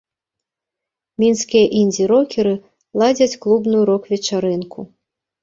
Мінскія 1.23 1.65
індзі-рокеры 1.81 2.55
ладзяць 3.01 3.37
клубную 3.45 3.83
рок-вечарынку. 3.93 4.79